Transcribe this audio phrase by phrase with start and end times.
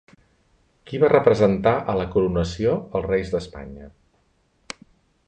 [0.91, 3.91] Qui va representar a la coronació els reis d'Espanya?